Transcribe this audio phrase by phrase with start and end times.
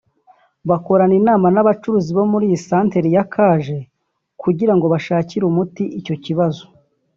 [0.69, 3.77] bakorana inama n’abacuruzi bo muri iyi santeri ya Kaje
[4.41, 6.63] kugira ngo bashakire umuti icyo kibazo